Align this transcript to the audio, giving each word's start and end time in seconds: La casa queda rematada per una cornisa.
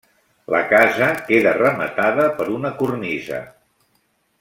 La 0.55 0.61
casa 0.71 1.09
queda 1.29 1.53
rematada 1.59 2.27
per 2.41 2.51
una 2.59 2.75
cornisa. 2.83 3.47